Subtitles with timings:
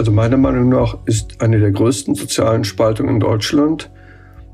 [0.00, 3.90] Also meiner Meinung nach ist eine der größten sozialen Spaltungen in Deutschland,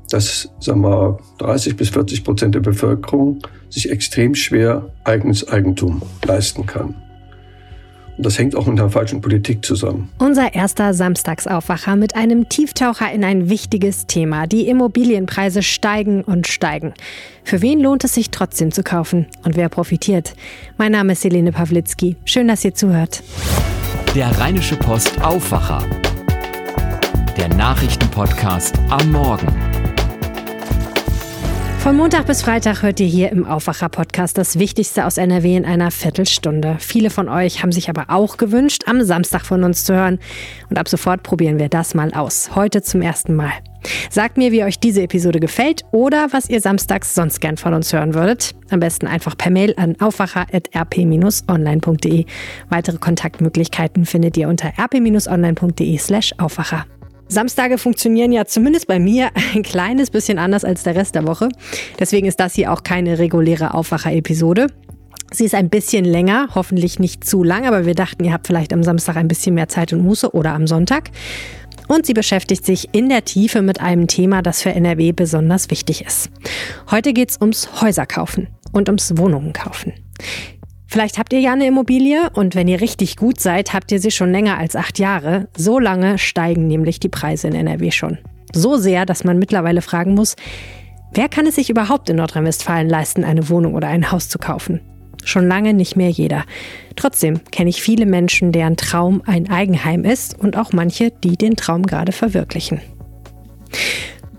[0.09, 3.39] dass sagen wir, 30 bis 40 Prozent der Bevölkerung
[3.69, 6.95] sich extrem schwer eigenes Eigentum leisten kann.
[8.17, 10.09] Und das hängt auch mit der falschen Politik zusammen.
[10.17, 14.47] Unser erster Samstagsaufwacher mit einem Tieftaucher in ein wichtiges Thema.
[14.47, 16.93] Die Immobilienpreise steigen und steigen.
[17.45, 20.33] Für wen lohnt es sich trotzdem zu kaufen und wer profitiert?
[20.77, 22.17] Mein Name ist Helene Pawlitzki.
[22.25, 23.23] Schön, dass ihr zuhört.
[24.15, 25.83] Der Rheinische Post Aufwacher.
[27.37, 29.47] Der Nachrichtenpodcast am Morgen.
[31.79, 35.91] Von Montag bis Freitag hört ihr hier im Aufwacher-Podcast das Wichtigste aus NRW in einer
[35.91, 36.77] Viertelstunde.
[36.79, 40.19] Viele von euch haben sich aber auch gewünscht, am Samstag von uns zu hören.
[40.69, 42.55] Und ab sofort probieren wir das mal aus.
[42.55, 43.51] Heute zum ersten Mal.
[44.09, 47.91] Sagt mir, wie euch diese Episode gefällt oder was ihr samstags sonst gern von uns
[47.93, 48.55] hören würdet.
[48.69, 52.25] Am besten einfach per Mail an aufwacher.rp-online.de.
[52.69, 56.85] Weitere Kontaktmöglichkeiten findet ihr unter rp-online.de slash Aufwacher.
[57.29, 61.49] Samstage funktionieren ja zumindest bei mir ein kleines bisschen anders als der Rest der Woche.
[61.99, 64.67] Deswegen ist das hier auch keine reguläre Aufwacher-Episode.
[65.31, 68.71] Sie ist ein bisschen länger, hoffentlich nicht zu lang, aber wir dachten, ihr habt vielleicht
[68.71, 71.11] am Samstag ein bisschen mehr Zeit und Muße oder am Sonntag.
[71.87, 76.05] Und sie beschäftigt sich in der Tiefe mit einem Thema, das für NRW besonders wichtig
[76.05, 76.29] ist.
[76.91, 79.93] Heute geht es ums Häuserkaufen und ums Wohnungen kaufen.
[80.87, 84.11] Vielleicht habt ihr ja eine Immobilie und wenn ihr richtig gut seid, habt ihr sie
[84.11, 85.47] schon länger als acht Jahre.
[85.55, 88.17] So lange steigen nämlich die Preise in NRW schon.
[88.53, 90.35] So sehr, dass man mittlerweile fragen muss,
[91.13, 94.79] wer kann es sich überhaupt in Nordrhein-Westfalen leisten, eine Wohnung oder ein Haus zu kaufen?
[95.27, 96.45] Schon lange nicht mehr jeder.
[96.95, 101.57] Trotzdem kenne ich viele Menschen, deren Traum ein Eigenheim ist und auch manche, die den
[101.57, 102.79] Traum gerade verwirklichen.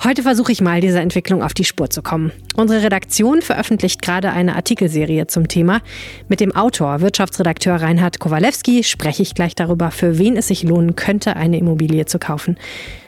[0.05, 2.31] Heute versuche ich mal, dieser Entwicklung auf die Spur zu kommen.
[2.55, 5.81] Unsere Redaktion veröffentlicht gerade eine Artikelserie zum Thema.
[6.29, 10.95] Mit dem Autor, Wirtschaftsredakteur Reinhard Kowalewski, spreche ich gleich darüber, für wen es sich lohnen
[10.95, 12.59] könnte, eine Immobilie zu kaufen.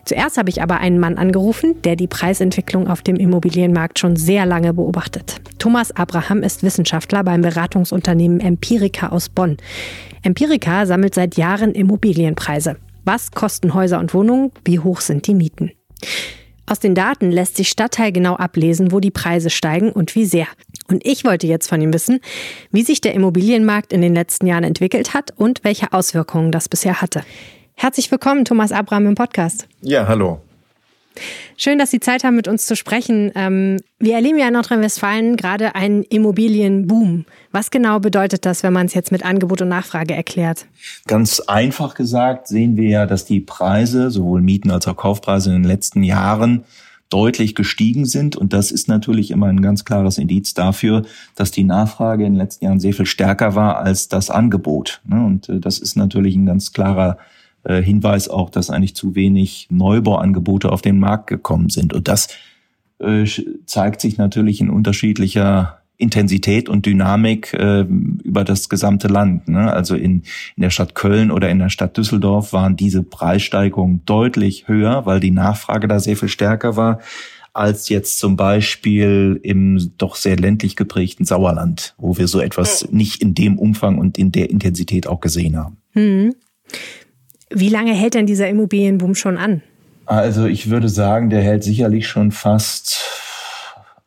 [0.05, 4.45] Zuerst habe ich aber einen Mann angerufen, der die Preisentwicklung auf dem Immobilienmarkt schon sehr
[4.45, 5.37] lange beobachtet.
[5.61, 9.59] Thomas Abraham ist Wissenschaftler beim Beratungsunternehmen Empirica aus Bonn.
[10.23, 12.79] Empirica sammelt seit Jahren Immobilienpreise.
[13.05, 14.51] Was kosten Häuser und Wohnungen?
[14.65, 15.71] Wie hoch sind die Mieten?
[16.71, 20.47] Aus den Daten lässt sich stadtteilgenau ablesen, wo die Preise steigen und wie sehr.
[20.87, 22.21] Und ich wollte jetzt von ihm wissen,
[22.71, 27.03] wie sich der Immobilienmarkt in den letzten Jahren entwickelt hat und welche Auswirkungen das bisher
[27.03, 27.23] hatte.
[27.75, 29.67] Herzlich willkommen, Thomas Abraham im Podcast.
[29.81, 30.43] Ja, hallo.
[31.57, 33.33] Schön, dass Sie Zeit haben, mit uns zu sprechen.
[33.35, 37.27] Ähm, wir erleben ja in Nordrhein-Westfalen gerade einen Immobilienboom.
[37.53, 40.67] Was genau bedeutet das, wenn man es jetzt mit Angebot und Nachfrage erklärt?
[41.07, 45.63] Ganz einfach gesagt sehen wir ja, dass die Preise, sowohl Mieten als auch Kaufpreise in
[45.63, 46.65] den letzten Jahren
[47.11, 48.37] deutlich gestiegen sind.
[48.37, 51.03] Und das ist natürlich immer ein ganz klares Indiz dafür,
[51.35, 55.03] dass die Nachfrage in den letzten Jahren sehr viel stärker war als das Angebot.
[55.05, 55.25] Ne?
[55.25, 57.19] Und äh, das ist natürlich ein ganz klarer
[57.65, 61.93] äh, Hinweis auch, dass eigentlich zu wenig Neubauangebote auf den Markt gekommen sind.
[61.93, 62.29] Und das
[62.99, 63.25] äh,
[63.67, 69.49] zeigt sich natürlich in unterschiedlicher Intensität und Dynamik äh, über das gesamte Land.
[69.49, 69.73] Ne?
[69.73, 70.23] Also in,
[70.57, 75.21] in der Stadt Köln oder in der Stadt Düsseldorf waren diese Preissteigerungen deutlich höher, weil
[75.21, 77.01] die Nachfrage da sehr viel stärker war
[77.53, 83.21] als jetzt zum Beispiel im doch sehr ländlich geprägten Sauerland, wo wir so etwas nicht
[83.21, 85.77] in dem Umfang und in der Intensität auch gesehen haben.
[85.93, 86.35] Hm.
[87.51, 89.63] Wie lange hält denn dieser Immobilienboom schon an?
[90.07, 93.01] Also ich würde sagen, der hält sicherlich schon fast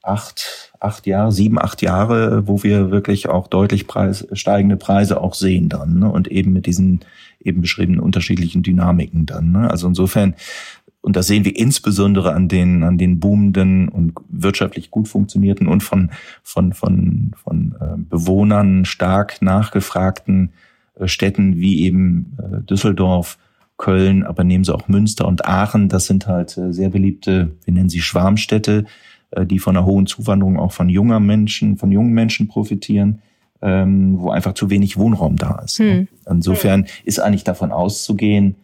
[0.01, 5.33] acht, acht Jahre, sieben, acht Jahre, wo wir wirklich auch deutlich Preis, steigende Preise auch
[5.33, 6.11] sehen dann ne?
[6.11, 7.01] und eben mit diesen
[7.41, 9.51] eben beschriebenen unterschiedlichen Dynamiken dann.
[9.51, 9.69] Ne?
[9.69, 10.35] Also insofern
[11.01, 15.83] und das sehen wir insbesondere an den an den boomenden und wirtschaftlich gut funktionierten und
[15.83, 16.11] von
[16.43, 20.53] von von von äh, Bewohnern stark nachgefragten
[21.05, 23.37] Städten wie eben äh, Düsseldorf,
[23.77, 25.89] Köln, aber nehmen Sie auch Münster und Aachen.
[25.89, 28.85] Das sind halt äh, sehr beliebte, wir nennen sie Schwarmstädte,
[29.35, 33.23] die von einer hohen Zuwanderung auch von junger Menschen, von jungen Menschen profitieren,
[33.63, 35.79] ähm, wo einfach zu wenig Wohnraum da ist.
[35.79, 36.07] Hm.
[36.29, 38.55] Insofern ist eigentlich davon auszugehen,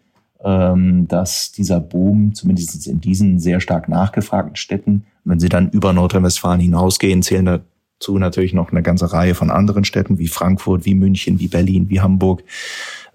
[0.44, 5.94] ähm, dass dieser Boom, zumindest in diesen sehr stark nachgefragten Städten, wenn Sie dann über
[5.94, 7.60] Nordrhein-Westfalen hinausgehen, zählen da
[8.00, 11.90] zu natürlich noch eine ganze Reihe von anderen Städten wie Frankfurt, wie München, wie Berlin,
[11.90, 12.44] wie Hamburg,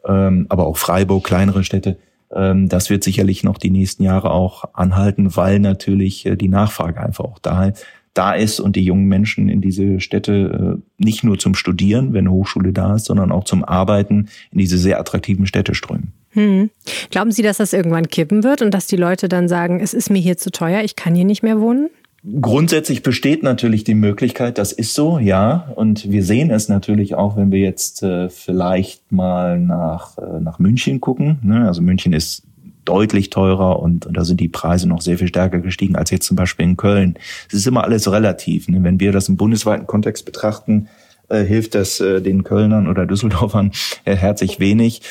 [0.07, 1.99] ähm, aber auch Freiburg, kleinere Städte.
[2.35, 7.01] Ähm, das wird sicherlich noch die nächsten Jahre auch anhalten, weil natürlich äh, die Nachfrage
[7.01, 7.73] einfach auch da,
[8.15, 12.27] da ist und die jungen Menschen in diese Städte äh, nicht nur zum Studieren, wenn
[12.27, 16.13] eine Hochschule da ist, sondern auch zum Arbeiten in diese sehr attraktiven Städte strömen.
[16.31, 16.71] Hm.
[17.11, 20.11] Glauben Sie, dass das irgendwann kippen wird und dass die Leute dann sagen, es ist
[20.11, 21.91] mir hier zu teuer, ich kann hier nicht mehr wohnen?
[22.41, 25.71] Grundsätzlich besteht natürlich die Möglichkeit, das ist so, ja.
[25.75, 30.59] Und wir sehen es natürlich auch, wenn wir jetzt äh, vielleicht mal nach, äh, nach
[30.59, 31.39] München gucken.
[31.43, 31.67] Ne?
[31.67, 32.45] Also München ist
[32.87, 36.27] deutlich teurer und, und da sind die Preise noch sehr viel stärker gestiegen als jetzt
[36.27, 37.17] zum Beispiel in Köln.
[37.49, 38.69] Es ist immer alles relativ.
[38.69, 38.83] Ne?
[38.83, 40.89] Wenn wir das im bundesweiten Kontext betrachten,
[41.29, 43.73] äh, hilft das äh, den Kölnern oder Düsseldorfern
[44.05, 45.03] äh, herzlich wenig.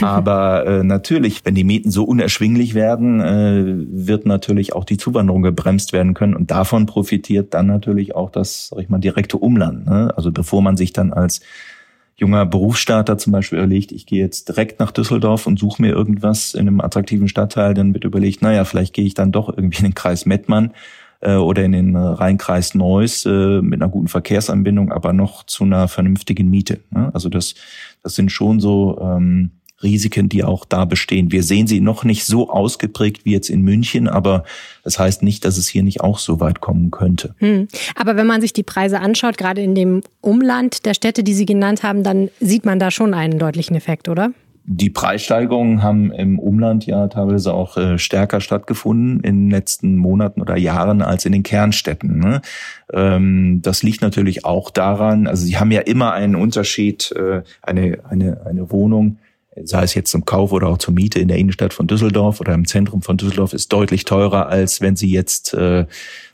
[0.00, 3.64] Aber äh, natürlich, wenn die Mieten so unerschwinglich werden, äh,
[4.06, 6.34] wird natürlich auch die Zuwanderung gebremst werden können.
[6.34, 9.86] Und davon profitiert dann natürlich auch das, sag ich mal, direkte Umland.
[9.86, 10.12] Ne?
[10.16, 11.40] Also bevor man sich dann als
[12.16, 16.54] junger Berufsstarter zum Beispiel überlegt, ich gehe jetzt direkt nach Düsseldorf und suche mir irgendwas
[16.54, 19.84] in einem attraktiven Stadtteil, dann wird überlegt, naja, vielleicht gehe ich dann doch irgendwie in
[19.84, 20.72] den Kreis Mettmann
[21.22, 25.88] äh, oder in den Rheinkreis Neuss äh, mit einer guten Verkehrsanbindung, aber noch zu einer
[25.88, 26.80] vernünftigen Miete.
[26.90, 27.10] Ne?
[27.14, 27.54] Also das,
[28.02, 29.52] das sind schon so ähm,
[29.82, 31.32] Risiken, die auch da bestehen.
[31.32, 34.44] Wir sehen sie noch nicht so ausgeprägt wie jetzt in München, aber
[34.84, 37.34] das heißt nicht, dass es hier nicht auch so weit kommen könnte.
[37.38, 37.68] Hm.
[37.96, 41.46] Aber wenn man sich die Preise anschaut, gerade in dem Umland der Städte, die Sie
[41.46, 44.32] genannt haben, dann sieht man da schon einen deutlichen Effekt, oder?
[44.64, 50.40] Die Preissteigerungen haben im Umland ja teilweise auch äh, stärker stattgefunden in den letzten Monaten
[50.40, 52.20] oder Jahren als in den Kernstädten.
[52.20, 52.42] Ne?
[52.92, 57.98] Ähm, das liegt natürlich auch daran, also sie haben ja immer einen Unterschied, äh, eine,
[58.08, 59.18] eine, eine Wohnung
[59.64, 62.54] sei es jetzt zum Kauf oder auch zur Miete in der Innenstadt von Düsseldorf oder
[62.54, 65.86] im Zentrum von Düsseldorf, ist deutlich teurer, als wenn Sie jetzt äh,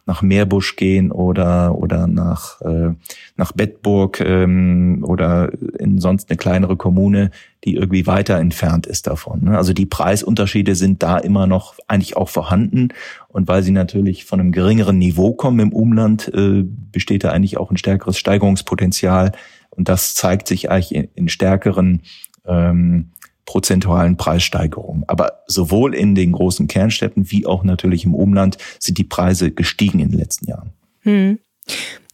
[0.06, 2.94] nach Meerbusch gehen oder oder nach äh,
[3.36, 7.30] nach Bettburg ähm, oder in sonst eine kleinere Kommune,
[7.64, 9.44] die irgendwie weiter entfernt ist davon.
[9.44, 9.56] Ne?
[9.56, 12.88] Also die Preisunterschiede sind da immer noch eigentlich auch vorhanden
[13.28, 17.58] und weil sie natürlich von einem geringeren Niveau kommen im Umland, äh, besteht da eigentlich
[17.58, 19.32] auch ein stärkeres Steigerungspotenzial
[19.70, 22.00] und das zeigt sich eigentlich in, in stärkeren
[22.48, 23.10] ähm,
[23.44, 25.04] prozentualen Preissteigerungen.
[25.06, 30.00] Aber sowohl in den großen Kernstädten wie auch natürlich im Umland sind die Preise gestiegen
[30.00, 30.70] in den letzten Jahren.
[31.00, 31.38] Hm.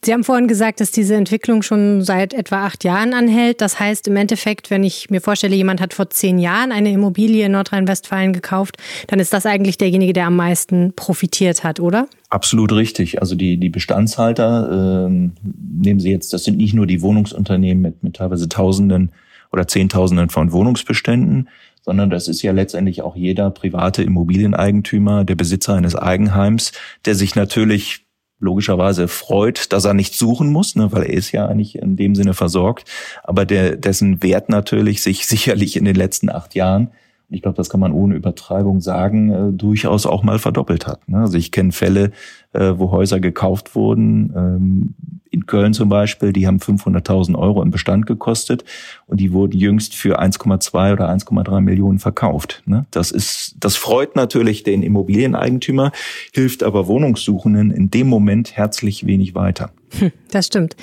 [0.04, 3.62] Sie haben vorhin gesagt, dass diese Entwicklung schon seit etwa acht Jahren anhält.
[3.62, 7.46] Das heißt im Endeffekt, wenn ich mir vorstelle, jemand hat vor zehn Jahren eine Immobilie
[7.46, 8.76] in Nordrhein-Westfalen gekauft,
[9.06, 12.06] dann ist das eigentlich derjenige, der am meisten profitiert hat, oder?
[12.28, 13.22] Absolut richtig.
[13.22, 18.02] Also die, die Bestandshalter, äh, nehmen Sie jetzt, das sind nicht nur die Wohnungsunternehmen mit,
[18.02, 19.10] mit teilweise Tausenden
[19.54, 21.48] oder Zehntausenden von Wohnungsbeständen,
[21.82, 26.72] sondern das ist ja letztendlich auch jeder private Immobilieneigentümer, der Besitzer eines Eigenheims,
[27.04, 28.04] der sich natürlich
[28.40, 32.14] logischerweise freut, dass er nicht suchen muss, ne, weil er ist ja eigentlich in dem
[32.14, 32.90] Sinne versorgt,
[33.22, 36.90] aber der, dessen Wert natürlich sich sicherlich in den letzten acht Jahren
[37.30, 41.08] ich glaube, das kann man ohne Übertreibung sagen, äh, durchaus auch mal verdoppelt hat.
[41.08, 41.18] Ne?
[41.18, 42.12] Also ich kenne Fälle,
[42.52, 44.94] äh, wo Häuser gekauft wurden, ähm,
[45.34, 48.64] in Köln zum Beispiel, die haben 500.000 Euro im Bestand gekostet
[49.06, 52.62] und die wurden jüngst für 1,2 oder 1,3 Millionen verkauft.
[52.66, 52.86] Ne?
[52.90, 55.92] Das ist, das freut natürlich den Immobilieneigentümer,
[56.32, 59.70] hilft aber Wohnungssuchenden in dem Moment herzlich wenig weiter.
[59.98, 60.76] Hm, das stimmt.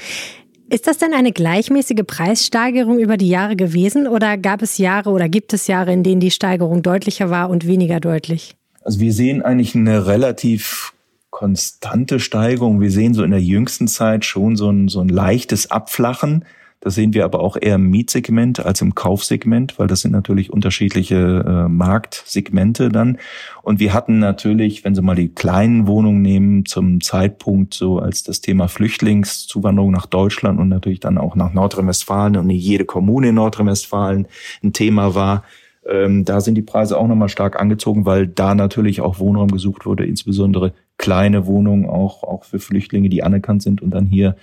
[0.69, 5.27] Ist das denn eine gleichmäßige Preissteigerung über die Jahre gewesen oder gab es Jahre oder
[5.27, 8.56] gibt es Jahre, in denen die Steigerung deutlicher war und weniger deutlich?
[8.83, 10.94] Also wir sehen eigentlich eine relativ
[11.42, 12.82] konstante Steigerung.
[12.82, 16.46] Wir sehen so in der jüngsten Zeit schon so ein, so ein leichtes Abflachen.
[16.82, 20.54] Das sehen wir aber auch eher im Mietsegment als im Kaufsegment, weil das sind natürlich
[20.54, 23.18] unterschiedliche äh, Marktsegmente dann.
[23.64, 28.22] Und wir hatten natürlich, wenn Sie mal die kleinen Wohnungen nehmen, zum Zeitpunkt so als
[28.22, 33.30] das Thema Flüchtlingszuwanderung nach Deutschland und natürlich dann auch nach Nordrhein-Westfalen und nicht jede Kommune
[33.30, 34.28] in Nordrhein-Westfalen
[34.64, 35.42] ein Thema war,
[35.90, 39.86] ähm, da sind die Preise auch nochmal stark angezogen, weil da natürlich auch Wohnraum gesucht
[39.86, 44.36] wurde, insbesondere kleine Wohnungen auch, auch für Flüchtlinge, die anerkannt sind und dann hier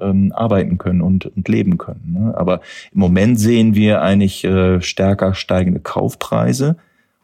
[0.00, 2.16] ähm, arbeiten können und, und leben können.
[2.18, 2.34] Ne?
[2.36, 2.60] Aber
[2.92, 6.76] im Moment sehen wir eigentlich äh, stärker steigende Kaufpreise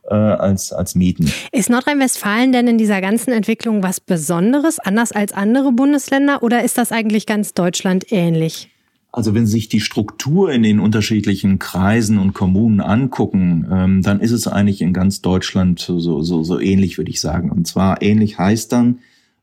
[0.04, 1.32] äh, als, als Mieten.
[1.52, 6.76] Ist Nordrhein-Westfalen denn in dieser ganzen Entwicklung was Besonderes, anders als andere Bundesländer, oder ist
[6.76, 8.71] das eigentlich ganz Deutschland ähnlich?
[9.12, 14.20] Also wenn Sie sich die Struktur in den unterschiedlichen Kreisen und Kommunen angucken, ähm, dann
[14.20, 17.50] ist es eigentlich in ganz Deutschland so, so, so ähnlich, würde ich sagen.
[17.50, 19.00] Und zwar ähnlich heißt dann,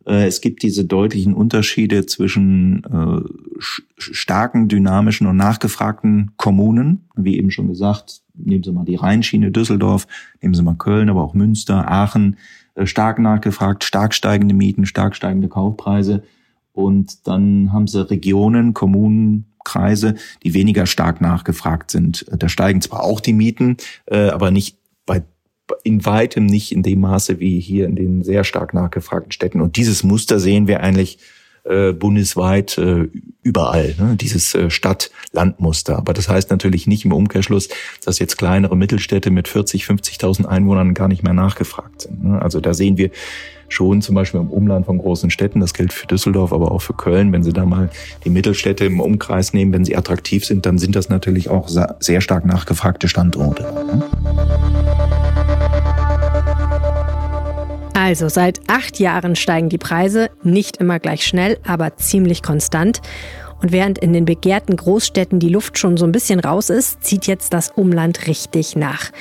[0.08, 3.22] äh, es gibt diese deutlichen Unterschiede zwischen äh,
[3.60, 7.06] starken, dynamischen und nachgefragten Kommunen.
[7.16, 10.08] Wie eben schon gesagt, nehmen Sie mal die Rheinschiene Düsseldorf,
[10.42, 12.38] nehmen Sie mal Köln, aber auch Münster, Aachen,
[12.74, 16.24] äh, stark nachgefragt, stark steigende Mieten, stark steigende Kaufpreise.
[16.80, 22.26] Und dann haben Sie Regionen, Kommunen, Kreise, die weniger stark nachgefragt sind.
[22.32, 25.22] Da steigen zwar auch die Mieten, aber nicht bei
[25.84, 29.62] in weitem nicht in dem Maße wie hier in den sehr stark nachgefragten Städten.
[29.62, 31.20] Und dieses Muster sehen wir eigentlich
[31.66, 33.10] äh, bundesweit äh,
[33.44, 34.16] überall, ne?
[34.16, 35.98] dieses äh, Stadt-Land-Muster.
[35.98, 37.70] Aber das heißt natürlich nicht im Umkehrschluss,
[38.04, 42.24] dass jetzt kleinere Mittelstädte mit 40, 50.000 Einwohnern gar nicht mehr nachgefragt sind.
[42.24, 42.42] Ne?
[42.42, 43.12] Also da sehen wir
[43.70, 46.94] schon zum Beispiel im Umland von großen Städten, das gilt für Düsseldorf, aber auch für
[46.94, 47.90] Köln, wenn Sie da mal
[48.24, 52.22] die Mittelstädte im Umkreis nehmen, wenn sie attraktiv sind, dann sind das natürlich auch sehr
[52.22, 53.66] stark nachgefragte Standorte.
[57.94, 63.02] Also seit acht Jahren steigen die Preise, nicht immer gleich schnell, aber ziemlich konstant.
[63.62, 67.28] Und während in den begehrten Großstädten die Luft schon so ein bisschen raus ist, zieht
[67.28, 69.12] jetzt das Umland richtig nach.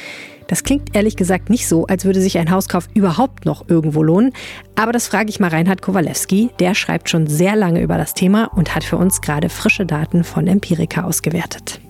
[0.48, 4.32] Das klingt ehrlich gesagt nicht so, als würde sich ein Hauskauf überhaupt noch irgendwo lohnen.
[4.76, 6.48] Aber das frage ich mal Reinhard Kowalewski.
[6.58, 10.24] Der schreibt schon sehr lange über das Thema und hat für uns gerade frische Daten
[10.24, 11.80] von Empirica ausgewertet.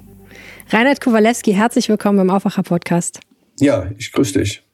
[0.70, 3.20] Reinhard Kowalewski, herzlich willkommen im Aufwacher-Podcast.
[3.60, 4.64] Ja, ich grüße dich.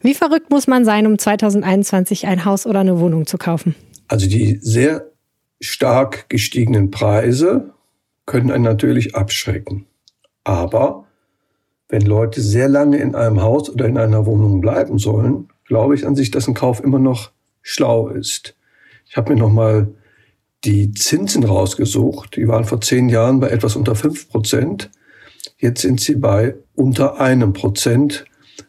[0.00, 3.74] Wie verrückt muss man sein, um 2021 ein Haus oder eine Wohnung zu kaufen?
[4.06, 5.10] Also die sehr
[5.60, 7.74] stark gestiegenen Preise
[8.26, 9.86] können einen natürlich abschrecken.
[10.44, 11.04] Aber
[11.94, 16.04] wenn Leute sehr lange in einem Haus oder in einer Wohnung bleiben sollen, glaube ich
[16.04, 17.30] an sich, dass ein Kauf immer noch
[17.62, 18.56] schlau ist.
[19.06, 19.86] Ich habe mir nochmal
[20.64, 22.34] die Zinsen rausgesucht.
[22.34, 24.90] Die waren vor zehn Jahren bei etwas unter fünf Prozent.
[25.56, 28.24] Jetzt sind sie bei unter einem Prozent,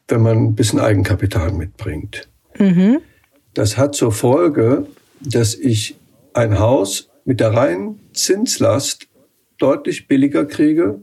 [0.07, 2.29] wenn man ein bisschen Eigenkapital mitbringt.
[2.59, 2.99] Mhm.
[3.55, 4.85] Das hat zur Folge,
[5.19, 5.97] dass ich
[6.33, 9.07] ein Haus mit der reinen Zinslast
[9.57, 10.99] deutlich billiger kriege,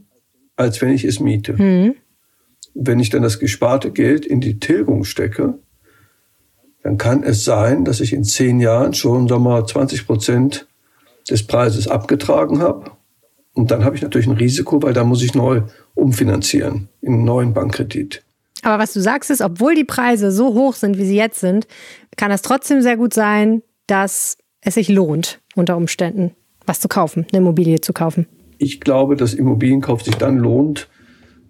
[0.55, 1.55] als wenn ich es miete.
[1.55, 1.97] Mhm.
[2.75, 5.59] Wenn ich dann das gesparte Geld in die Tilgung stecke,
[6.83, 10.67] dann kann es sein, dass ich in zehn Jahren schon sagen wir mal, 20 Prozent
[11.31, 12.93] des Preises abgetragen habe.
[13.55, 15.63] Und dann habe ich natürlich ein Risiko, weil da muss ich neu
[15.95, 18.23] umfinanzieren in einen neuen Bankkredit.
[18.63, 21.67] Aber was du sagst ist, obwohl die Preise so hoch sind, wie sie jetzt sind,
[22.17, 26.33] kann es trotzdem sehr gut sein, dass es sich lohnt, unter Umständen
[26.67, 28.27] was zu kaufen, eine Immobilie zu kaufen.
[28.59, 30.89] Ich glaube, dass Immobilienkauf sich dann lohnt,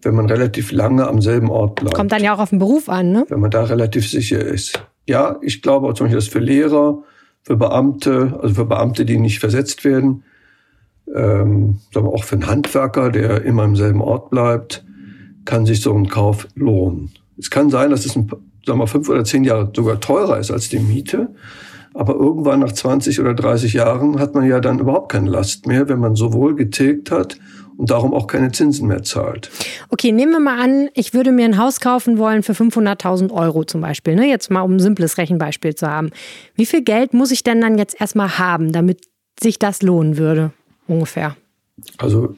[0.02, 1.94] wenn man relativ lange am selben Ort bleibt.
[1.94, 3.24] Kommt dann ja auch auf den Beruf an, ne?
[3.28, 4.82] Wenn man da relativ sicher ist.
[5.06, 7.02] Ja, ich glaube zum Beispiel, dass für Lehrer,
[7.42, 10.24] für Beamte, also für Beamte, die nicht versetzt werden,
[11.14, 14.84] ähm, sagen wir auch für einen Handwerker, der immer im selben Ort bleibt,
[15.44, 17.10] kann sich so ein Kauf lohnen.
[17.38, 18.30] Es kann sein, dass es ein,
[18.64, 21.34] sagen wir, fünf oder zehn Jahre sogar teurer ist als die Miete.
[21.94, 25.88] Aber irgendwann nach 20 oder 30 Jahren hat man ja dann überhaupt keine Last mehr,
[25.88, 27.36] wenn man sowohl getilgt hat
[27.76, 29.50] und darum auch keine Zinsen mehr zahlt.
[29.88, 33.64] Okay, nehmen wir mal an, ich würde mir ein Haus kaufen wollen für 500.000 Euro
[33.64, 34.14] zum Beispiel.
[34.14, 34.28] Ne?
[34.28, 36.10] Jetzt mal, um ein simples Rechenbeispiel zu haben.
[36.54, 39.02] Wie viel Geld muss ich denn dann jetzt erstmal haben, damit
[39.40, 40.52] sich das lohnen würde,
[40.86, 41.36] ungefähr?
[41.98, 42.36] Also.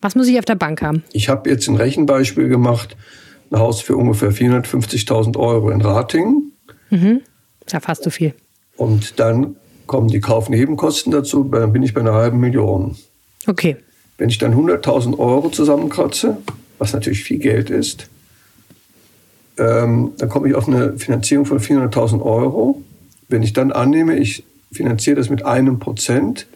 [0.00, 1.04] Was muss ich auf der Bank haben?
[1.12, 2.96] Ich habe jetzt ein Rechenbeispiel gemacht.
[3.50, 6.52] Ein Haus für ungefähr 450.000 Euro in Ratingen.
[6.88, 7.20] Mhm.
[7.66, 8.34] Ist ja fast so viel.
[8.76, 12.96] Und dann kommen die Kaufnebenkosten dazu, dann bin ich bei einer halben Million.
[13.46, 13.76] Okay.
[14.20, 16.36] Wenn ich dann 100.000 Euro zusammenkratze,
[16.78, 18.10] was natürlich viel Geld ist,
[19.56, 22.82] ähm, dann komme ich auf eine Finanzierung von 400.000 Euro.
[23.30, 26.46] Wenn ich dann annehme, ich finanziere das mit einem Prozent,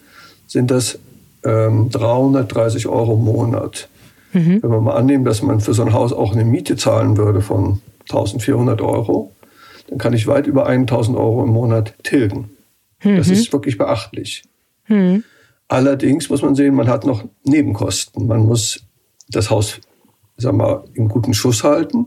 [0.46, 0.98] sind das
[1.42, 3.88] ähm, 330 Euro im Monat.
[4.34, 4.62] Mhm.
[4.62, 7.40] Wenn wir mal annehmen, dass man für so ein Haus auch eine Miete zahlen würde
[7.40, 7.80] von
[8.10, 9.32] 1400 Euro,
[9.88, 12.50] dann kann ich weit über 1000 Euro im Monat tilgen.
[13.02, 13.16] Mhm.
[13.16, 14.42] Das ist wirklich beachtlich.
[14.86, 15.24] Mhm.
[15.68, 18.26] Allerdings muss man sehen, man hat noch Nebenkosten.
[18.26, 18.84] Man muss
[19.28, 19.80] das Haus,
[20.36, 22.06] sag mal, in guten Schuss halten.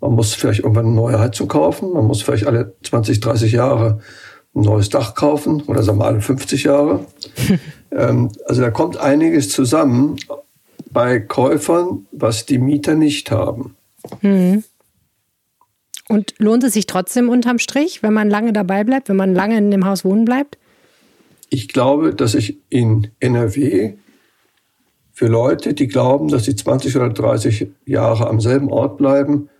[0.00, 1.92] Man muss vielleicht irgendwann eine neue Heizung kaufen.
[1.92, 4.00] Man muss vielleicht alle 20, 30 Jahre
[4.54, 7.06] ein neues Dach kaufen oder sagen wir alle 50 Jahre.
[7.92, 10.16] ähm, also da kommt einiges zusammen
[10.90, 13.76] bei Käufern, was die Mieter nicht haben.
[14.20, 14.64] Mhm.
[16.08, 19.56] Und lohnt es sich trotzdem unterm Strich, wenn man lange dabei bleibt, wenn man lange
[19.56, 20.58] in dem Haus wohnen bleibt?
[21.52, 23.92] Ich glaube, dass ich in NRW
[25.12, 29.50] für Leute, die glauben, dass sie 20 oder 30 Jahre am selben Ort bleiben,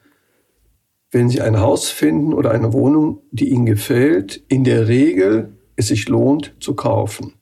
[1.11, 5.89] wenn sie ein Haus finden oder eine Wohnung, die ihnen gefällt, in der Regel es
[5.89, 7.35] sich lohnt zu kaufen.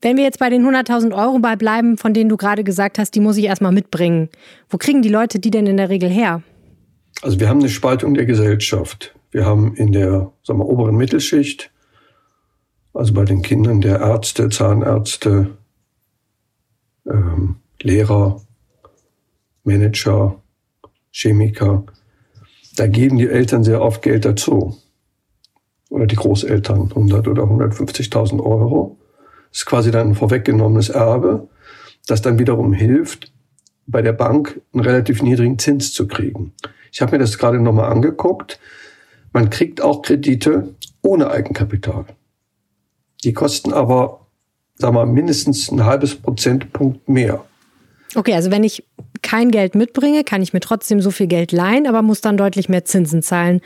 [0.00, 3.16] Wenn wir jetzt bei den 100.000 Euro bei bleiben, von denen du gerade gesagt hast,
[3.16, 4.28] die muss ich erstmal mitbringen.
[4.68, 6.44] Wo kriegen die Leute die denn in der Regel her?
[7.20, 9.12] Also wir haben eine Spaltung der Gesellschaft.
[9.32, 11.72] Wir haben in der sagen wir, oberen Mittelschicht,
[12.94, 15.50] also bei den Kindern der Ärzte, Zahnärzte,
[17.06, 18.40] ähm, Lehrer,
[19.64, 20.40] Manager,
[21.10, 21.84] Chemiker,
[22.76, 24.76] da geben die Eltern sehr oft Geld dazu.
[25.90, 28.98] Oder die Großeltern 100 oder 150.000 Euro.
[29.50, 31.48] Das ist quasi dann ein vorweggenommenes Erbe,
[32.06, 33.32] das dann wiederum hilft,
[33.86, 36.52] bei der Bank einen relativ niedrigen Zins zu kriegen.
[36.90, 38.58] Ich habe mir das gerade nochmal angeguckt.
[39.32, 42.06] Man kriegt auch Kredite ohne Eigenkapital.
[43.24, 44.20] Die kosten aber,
[44.78, 47.44] wir mal, mindestens ein halbes Prozentpunkt mehr.
[48.14, 48.84] Okay, also wenn ich
[49.22, 52.68] kein Geld mitbringe, kann ich mir trotzdem so viel Geld leihen, aber muss dann deutlich
[52.68, 53.60] mehr Zinsen zahlen.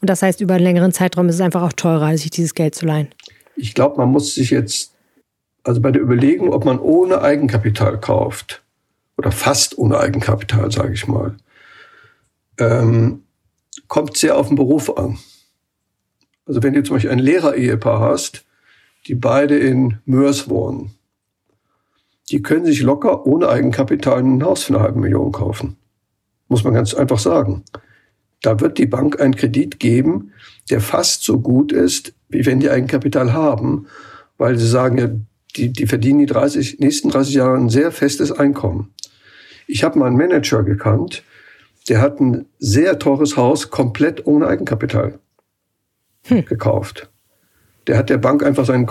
[0.00, 2.74] Und das heißt, über einen längeren Zeitraum ist es einfach auch teurer, sich dieses Geld
[2.74, 3.08] zu leihen.
[3.56, 4.92] Ich glaube, man muss sich jetzt,
[5.62, 8.62] also bei der Überlegung, ob man ohne Eigenkapital kauft,
[9.16, 11.36] oder fast ohne Eigenkapital, sage ich mal,
[12.58, 13.22] ähm,
[13.88, 15.18] kommt sehr auf den Beruf an.
[16.46, 18.44] Also wenn du zum Beispiel ein Lehrer-Ehepaar hast,
[19.06, 20.94] die beide in Mörs wohnen,
[22.30, 25.76] die können sich locker ohne Eigenkapital ein Haus für eine halbe Million kaufen.
[26.48, 27.64] Muss man ganz einfach sagen.
[28.40, 30.32] Da wird die Bank einen Kredit geben,
[30.70, 33.86] der fast so gut ist, wie wenn die Eigenkapital haben,
[34.38, 35.10] weil sie sagen ja,
[35.56, 38.92] die, die verdienen die 30, nächsten 30 Jahre ein sehr festes Einkommen.
[39.66, 41.22] Ich habe mal einen Manager gekannt,
[41.88, 45.18] der hat ein sehr teures Haus komplett ohne Eigenkapital
[46.24, 46.44] hm.
[46.44, 47.10] gekauft.
[47.86, 48.88] Der hat der Bank einfach seinen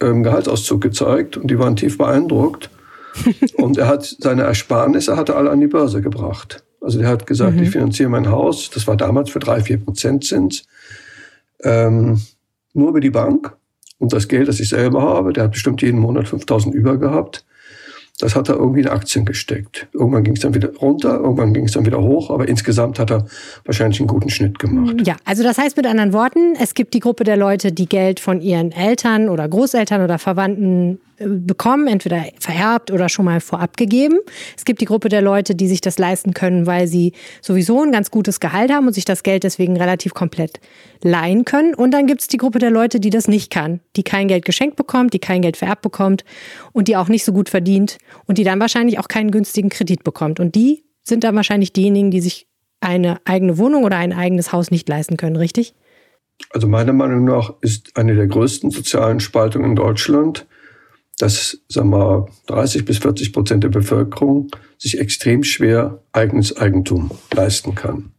[0.00, 2.70] ähm, Gehaltsauszug gezeigt und die waren tief beeindruckt.
[3.56, 6.62] und er hat seine Ersparnisse hatte alle an die Börse gebracht.
[6.80, 7.64] Also der hat gesagt, mhm.
[7.64, 10.64] ich finanziere mein Haus, das war damals für drei, vier Prozent Zins,
[11.64, 12.20] ähm,
[12.72, 13.56] nur über die Bank.
[13.98, 17.44] Und das Geld, das ich selber habe, der hat bestimmt jeden Monat 5000 über gehabt.
[18.20, 19.86] Das hat er irgendwie in Aktien gesteckt.
[19.92, 23.12] Irgendwann ging es dann wieder runter, irgendwann ging es dann wieder hoch, aber insgesamt hat
[23.12, 23.26] er
[23.64, 25.06] wahrscheinlich einen guten Schnitt gemacht.
[25.06, 28.18] Ja, also das heißt mit anderen Worten, es gibt die Gruppe der Leute, die Geld
[28.18, 34.18] von ihren Eltern oder Großeltern oder Verwandten bekommen, entweder vererbt oder schon mal vorab gegeben.
[34.56, 37.92] Es gibt die Gruppe der Leute, die sich das leisten können, weil sie sowieso ein
[37.92, 40.60] ganz gutes Gehalt haben und sich das Geld deswegen relativ komplett
[41.02, 41.74] leihen können.
[41.74, 44.44] Und dann gibt es die Gruppe der Leute, die das nicht kann, die kein Geld
[44.44, 46.24] geschenkt bekommt, die kein Geld vererbt bekommt
[46.72, 50.04] und die auch nicht so gut verdient und die dann wahrscheinlich auch keinen günstigen Kredit
[50.04, 50.40] bekommt.
[50.40, 52.46] Und die sind dann wahrscheinlich diejenigen, die sich
[52.80, 55.74] eine eigene Wohnung oder ein eigenes Haus nicht leisten können, richtig?
[56.50, 60.46] Also meiner Meinung nach ist eine der größten sozialen Spaltungen in Deutschland
[61.18, 64.48] dass sagen wir, 30 bis 40 Prozent der Bevölkerung
[64.78, 68.12] sich extrem schwer eigenes Eigentum leisten kann.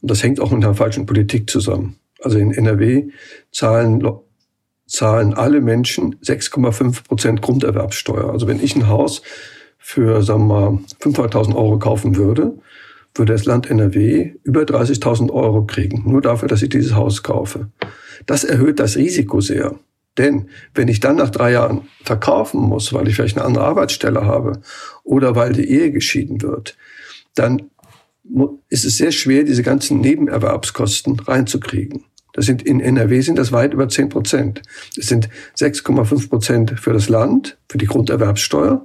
[0.00, 1.96] Und das hängt auch mit einer falschen Politik zusammen.
[2.20, 3.08] Also in NRW
[3.52, 4.06] zahlen,
[4.86, 8.30] zahlen alle Menschen 6,5 Prozent Grunderwerbssteuer.
[8.30, 9.22] Also wenn ich ein Haus
[9.78, 12.58] für, sagen wir mal, 500.000 Euro kaufen würde,
[13.14, 16.02] würde das Land NRW über 30.000 Euro kriegen.
[16.10, 17.68] Nur dafür, dass ich dieses Haus kaufe.
[18.26, 19.78] Das erhöht das Risiko sehr.
[20.18, 24.24] Denn wenn ich dann nach drei Jahren verkaufen muss, weil ich vielleicht eine andere Arbeitsstelle
[24.24, 24.60] habe
[25.02, 26.76] oder weil die Ehe geschieden wird,
[27.34, 27.70] dann
[28.68, 32.04] ist es sehr schwer, diese ganzen Nebenerwerbskosten reinzukriegen.
[32.32, 34.62] Das sind in NRW sind das weit über 10 Prozent.
[34.96, 38.84] Es sind 6,5 Prozent für das Land, für die Grunderwerbssteuer.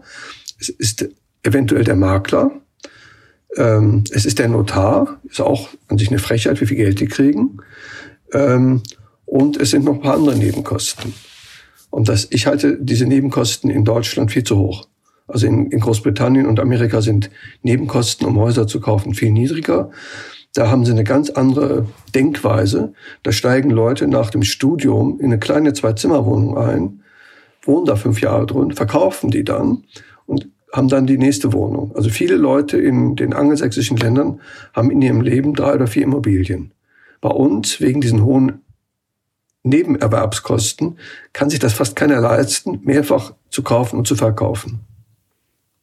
[0.60, 1.10] Es ist
[1.42, 2.52] eventuell der Makler.
[3.56, 5.20] Ähm, es ist der Notar.
[5.24, 7.58] Ist auch an sich eine Frechheit, wie viel Geld die kriegen.
[8.34, 8.84] Ähm,
[9.30, 11.14] und es sind noch ein paar andere Nebenkosten.
[11.92, 14.88] Und das, ich halte diese Nebenkosten in Deutschland viel zu hoch.
[15.28, 17.30] Also in, in Großbritannien und Amerika sind
[17.62, 19.92] Nebenkosten, um Häuser zu kaufen, viel niedriger.
[20.56, 22.94] Da haben sie eine ganz andere Denkweise.
[23.22, 27.02] Da steigen Leute nach dem Studium in eine kleine Zwei-Zimmer-Wohnung ein,
[27.62, 29.84] wohnen da fünf Jahre drin, verkaufen die dann
[30.26, 31.96] und haben dann die nächste Wohnung.
[31.96, 34.42] Also viele Leute in den angelsächsischen Ländern
[34.74, 36.72] haben in ihrem Leben drei oder vier Immobilien.
[37.22, 38.62] Bei uns, wegen diesen hohen
[39.64, 40.98] Nebenerwerbskosten
[41.34, 44.80] kann sich das fast keiner leisten, mehrfach zu kaufen und zu verkaufen.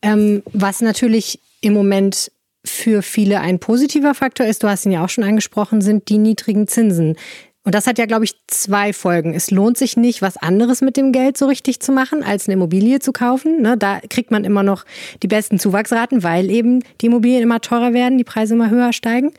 [0.02, 2.30] Ähm, was natürlich im Moment
[2.64, 6.18] für viele ein positiver Faktor ist, du hast ihn ja auch schon angesprochen, sind die
[6.18, 7.16] niedrigen Zinsen.
[7.64, 9.34] Und das hat ja, glaube ich, zwei Folgen.
[9.34, 12.54] Es lohnt sich nicht, was anderes mit dem Geld so richtig zu machen, als eine
[12.54, 13.60] Immobilie zu kaufen.
[13.60, 14.84] Ne, da kriegt man immer noch
[15.22, 19.32] die besten Zuwachsraten, weil eben die Immobilien immer teurer werden, die Preise immer höher steigen.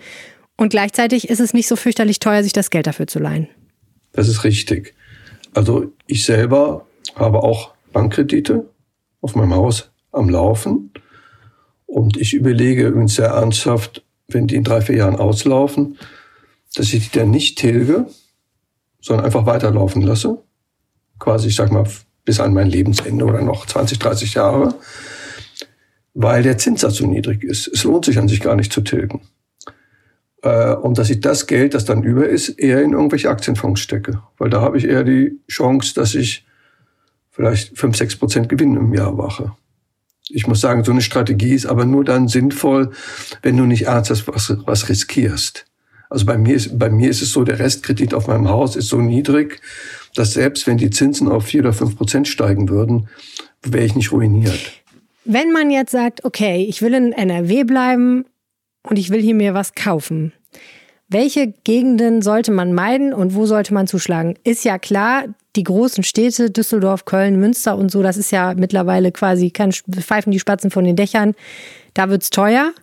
[0.58, 3.47] Und gleichzeitig ist es nicht so fürchterlich teuer, sich das Geld dafür zu leihen.
[4.17, 4.95] Das ist richtig.
[5.53, 8.67] Also ich selber habe auch Bankkredite
[9.21, 10.91] auf meinem Haus am Laufen.
[11.86, 15.99] Und ich überlege übrigens sehr ernsthaft, wenn die in drei, vier Jahren auslaufen,
[16.73, 18.08] dass ich die dann nicht tilge,
[19.01, 20.41] sondern einfach weiterlaufen lasse.
[21.19, 21.88] Quasi, ich sag mal,
[22.25, 24.73] bis an mein Lebensende oder noch 20, 30 Jahre,
[26.15, 27.67] weil der Zinssatz so niedrig ist.
[27.67, 29.21] Es lohnt sich an sich gar nicht zu tilgen
[30.41, 34.21] und dass ich das Geld, das dann über ist, eher in irgendwelche Aktienfonds stecke.
[34.38, 36.45] Weil da habe ich eher die Chance, dass ich
[37.32, 39.54] vielleicht 5, 6 Prozent Gewinn im Jahr mache.
[40.30, 42.91] Ich muss sagen, so eine Strategie ist aber nur dann sinnvoll,
[43.41, 45.65] wenn du nicht ernsthaft was, was riskierst.
[46.10, 48.88] Also bei mir, ist, bei mir ist es so, der Restkredit auf meinem Haus ist
[48.88, 49.62] so niedrig,
[50.15, 53.10] dass selbst wenn die Zinsen auf 4 oder 5 Prozent steigen würden,
[53.63, 54.71] wäre ich nicht ruiniert.
[55.26, 58.26] Wenn man jetzt sagt, okay, ich will in NRW bleiben,
[58.89, 60.34] und ich will hier mir was kaufen.
[61.10, 64.36] Welche Gegenden sollte man meiden und wo sollte man zuschlagen?
[64.43, 69.12] Ist ja klar, die großen Städte, Düsseldorf, Köln, Münster und so, das ist ja mittlerweile
[69.12, 71.34] quasi, kann pfeifen die Spatzen von den Dächern.
[71.93, 72.73] Da wird's teuer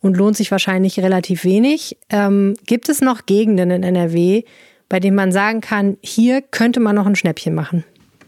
[0.00, 1.98] und lohnt sich wahrscheinlich relativ wenig.
[2.08, 4.44] Ähm, gibt es noch Gegenden in NRW,
[4.88, 7.84] bei denen man sagen kann, hier könnte man noch ein Schnäppchen machen?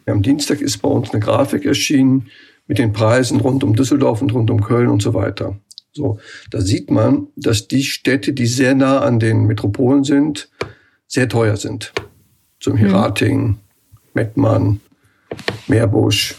[0.07, 2.29] Am Dienstag ist bei uns eine Grafik erschienen
[2.67, 5.57] mit den Preisen rund um Düsseldorf und rund um Köln und so weiter.
[5.97, 6.19] So,
[6.51, 10.51] da sieht man, dass die Städte, die sehr nah an den Metropolen sind,
[11.07, 11.95] sehr teuer sind.
[12.61, 13.59] Zum Hirating, mhm.
[14.13, 14.81] Mettmann,
[15.69, 16.35] Meerbusch.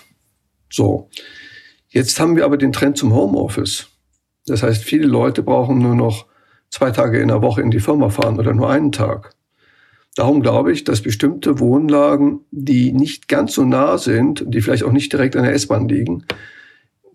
[0.70, 1.10] So.
[1.90, 3.88] Jetzt haben wir aber den Trend zum Homeoffice.
[4.46, 6.28] Das heißt, viele Leute brauchen nur noch
[6.70, 9.34] zwei Tage in der Woche in die Firma fahren oder nur einen Tag.
[10.16, 14.92] Darum glaube ich, dass bestimmte Wohnlagen, die nicht ganz so nah sind, die vielleicht auch
[14.92, 16.26] nicht direkt an der S-Bahn liegen,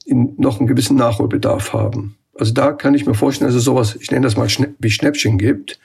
[0.06, 2.16] noch einen gewissen Nachholbedarf haben.
[2.34, 5.38] Also da kann ich mir vorstellen, dass es sowas, ich nenne das mal wie Schnäppchen
[5.38, 5.78] gibt,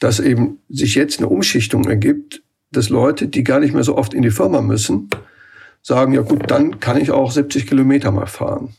[0.00, 4.14] dass eben sich jetzt eine Umschichtung ergibt, dass Leute, die gar nicht mehr so oft
[4.14, 5.10] in die Firma müssen,
[5.82, 8.74] sagen, ja gut, dann kann ich auch 70 Kilometer mal fahren.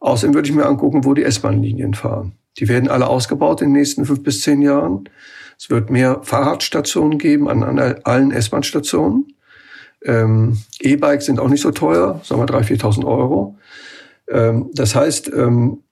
[0.00, 2.32] Außerdem würde ich mir angucken, wo die S-Bahn-Linien fahren.
[2.58, 5.08] Die werden alle ausgebaut in den nächsten fünf bis zehn Jahren.
[5.58, 9.32] Es wird mehr Fahrradstationen geben an, an allen S-Bahn-Stationen.
[10.04, 13.56] Ähm, E-Bikes sind auch nicht so teuer, sagen wir 3.000, 4.000 Euro.
[14.28, 15.83] Ähm, das heißt, ähm,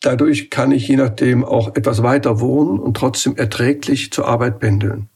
[0.00, 5.08] Dadurch kann ich je nachdem auch etwas weiter wohnen und trotzdem erträglich zur Arbeit pendeln.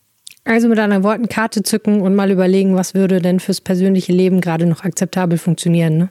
[0.45, 4.40] Also mit anderen Worten, Karte zücken und mal überlegen, was würde denn fürs persönliche Leben
[4.40, 5.99] gerade noch akzeptabel funktionieren.
[5.99, 6.09] Ne?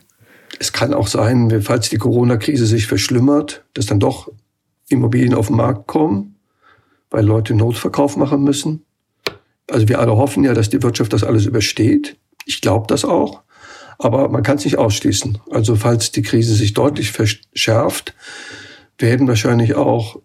[0.58, 4.30] Es kann auch sein, falls die Corona-Krise sich verschlimmert, dass dann doch
[4.88, 6.36] Immobilien auf den Markt kommen,
[7.10, 8.84] weil Leute Notverkauf machen müssen.
[9.70, 12.16] Also wir alle hoffen ja, dass die Wirtschaft das alles übersteht.
[12.46, 13.42] Ich glaube das auch.
[13.98, 15.38] Aber man kann es nicht ausschließen.
[15.50, 18.14] Also falls die Krise sich deutlich verschärft,
[18.98, 20.20] werden wahrscheinlich auch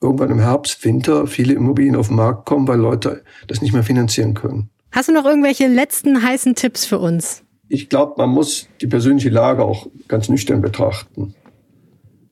[0.00, 3.84] irgendwann im Herbst, Winter viele Immobilien auf den Markt kommen, weil Leute das nicht mehr
[3.84, 4.70] finanzieren können.
[4.90, 7.44] Hast du noch irgendwelche letzten heißen Tipps für uns?
[7.68, 11.34] Ich glaube, man muss die persönliche Lage auch ganz nüchtern betrachten.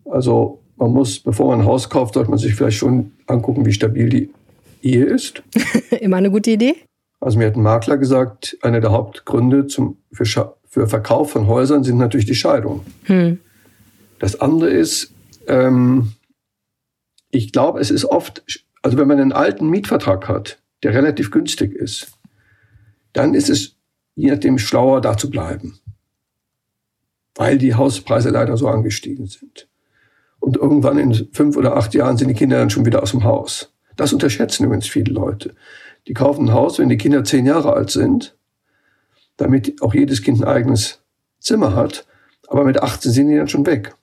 [0.04, 3.72] Also man muss, bevor man ein Haus kauft, sollte man sich vielleicht schon angucken, wie
[3.72, 4.30] stabil die
[4.82, 5.42] Ehe ist.
[6.00, 6.76] Immer eine gute Idee.
[7.20, 10.24] Also mir hat ein Makler gesagt, einer der Hauptgründe zum, für,
[10.66, 12.80] für Verkauf von Häusern sind natürlich die Scheidungen.
[13.04, 13.38] Hm.
[14.18, 15.12] Das andere ist,
[15.46, 16.12] ähm,
[17.30, 18.42] ich glaube, es ist oft,
[18.82, 22.12] also wenn man einen alten Mietvertrag hat, der relativ günstig ist,
[23.12, 23.76] dann ist es
[24.14, 25.78] je nachdem schlauer, da zu bleiben.
[27.34, 29.68] Weil die Hauspreise leider so angestiegen sind.
[30.40, 33.24] Und irgendwann in fünf oder acht Jahren sind die Kinder dann schon wieder aus dem
[33.24, 33.72] Haus.
[33.96, 35.54] Das unterschätzen übrigens viele Leute.
[36.06, 38.36] Die kaufen ein Haus, wenn die Kinder zehn Jahre alt sind,
[39.36, 41.00] damit auch jedes Kind ein eigenes
[41.38, 42.06] Zimmer hat.
[42.48, 43.94] Aber mit 18 sind die dann schon weg.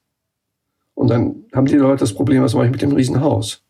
[0.93, 3.61] Und dann haben die Leute das Problem, was mache ich mit dem Riesenhaus?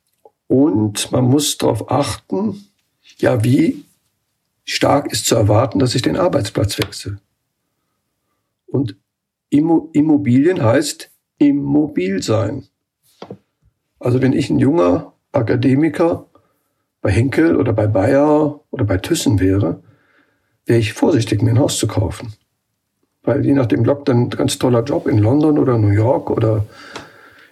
[0.48, 2.68] Und man muss darauf achten,
[3.18, 3.84] ja, wie
[4.64, 7.20] stark ist zu erwarten, dass ich den Arbeitsplatz wechsle.
[8.68, 8.96] Und
[9.50, 12.68] Immobilien heißt immobil sein.
[14.00, 16.28] Also wenn ich ein junger Akademiker
[17.02, 19.82] bei Henkel oder bei Bayer oder bei Thyssen wäre,
[20.66, 22.34] wäre ich vorsichtig, mir ein Haus zu kaufen.
[23.24, 26.30] Weil je nach dem Blog dann ein ganz toller Job in London oder New York
[26.30, 26.66] oder